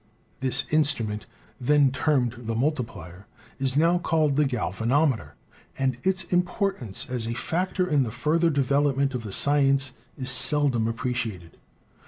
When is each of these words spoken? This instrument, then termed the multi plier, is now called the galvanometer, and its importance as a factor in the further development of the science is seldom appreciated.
This 0.39 0.65
instrument, 0.71 1.27
then 1.59 1.91
termed 1.91 2.33
the 2.47 2.55
multi 2.55 2.81
plier, 2.81 3.25
is 3.59 3.77
now 3.77 3.99
called 3.99 4.35
the 4.35 4.45
galvanometer, 4.45 5.35
and 5.77 5.97
its 6.01 6.23
importance 6.33 7.07
as 7.07 7.27
a 7.27 7.35
factor 7.35 7.87
in 7.87 8.01
the 8.01 8.09
further 8.09 8.49
development 8.49 9.13
of 9.13 9.21
the 9.21 9.31
science 9.31 9.91
is 10.17 10.31
seldom 10.31 10.87
appreciated. 10.87 11.55